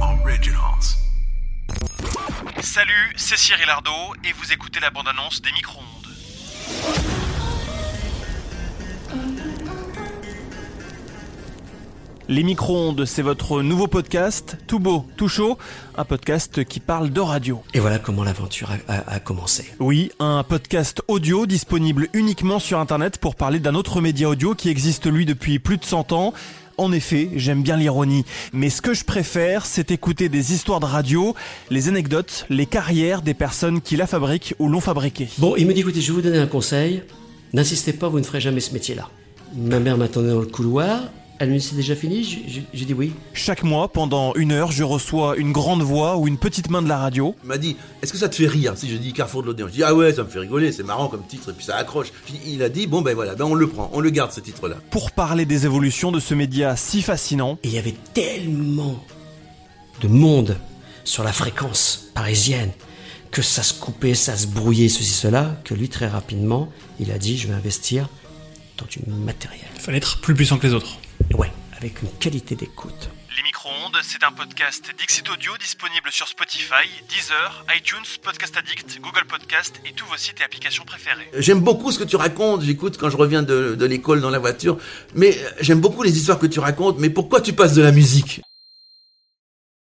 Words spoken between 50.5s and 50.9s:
c'est